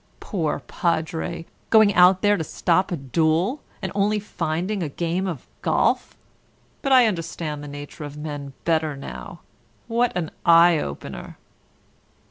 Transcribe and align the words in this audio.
Poor 0.19 0.61
Padre! 0.61 1.45
Going 1.69 1.93
out 1.93 2.23
there 2.23 2.35
to 2.35 2.43
stop 2.43 2.91
a 2.91 2.97
duel, 2.97 3.61
and 3.83 3.91
only 3.93 4.17
finding 4.19 4.81
a 4.81 4.89
game 4.89 5.27
of 5.27 5.45
golf. 5.61 6.17
But 6.81 6.91
I 6.91 7.05
understand 7.05 7.63
the 7.63 7.67
nature 7.67 8.03
of 8.03 8.17
men 8.17 8.53
better 8.65 8.97
now. 8.97 9.41
What 9.87 10.11
an 10.17 10.31
eye 10.43 10.79
opener!" 10.79 11.37